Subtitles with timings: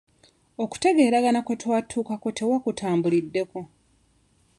[0.63, 3.59] Okutegeeragana kwe twatuukako tewakutambuliddeko.